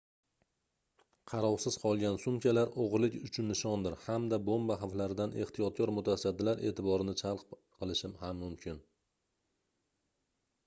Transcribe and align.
qarovsiz 1.31 1.75
qolgan 1.81 2.15
sumkalar 2.21 2.69
oʻgʻirlik 2.83 3.17
uchun 3.27 3.47
nishondir 3.53 3.97
hamda 4.05 4.39
bomba 4.47 4.77
xavflaridan 4.83 5.35
ehtiyotkor 5.45 5.91
mutasaddilar 5.97 6.61
eʼtiborini 6.71 7.15
jalb 7.23 7.43
qilishi 7.83 8.09
ham 8.23 8.41
mumkin 8.45 8.81